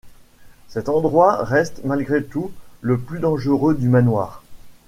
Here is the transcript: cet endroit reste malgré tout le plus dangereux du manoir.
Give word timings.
cet 0.67 0.89
endroit 0.89 1.43
reste 1.43 1.81
malgré 1.83 2.23
tout 2.23 2.51
le 2.81 2.99
plus 2.99 3.19
dangereux 3.19 3.75
du 3.75 3.87
manoir. 3.87 4.41